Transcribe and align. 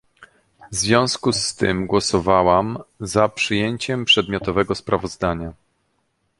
W 0.71 0.75
związku 0.75 1.33
z 1.33 1.55
tym 1.55 1.87
głosowałam 1.87 2.77
za 2.99 3.29
przyjęciem 3.29 4.05
przedmiotowego 4.05 4.75
sprawozdania 4.75 5.53